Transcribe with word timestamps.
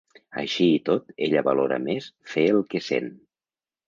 Així 0.43 0.65
i 0.77 0.77
tot, 0.87 1.11
ella 1.27 1.43
valora 1.47 1.77
més 1.83 2.07
fer 2.31 2.47
‘el 2.55 2.65
que 2.73 2.81
sent’. 2.87 3.13